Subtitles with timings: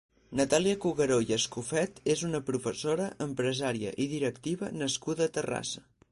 [0.39, 5.85] Natàlia Cugueró i Escofet és una professora, empresària i directiva nascuda a Terrassa.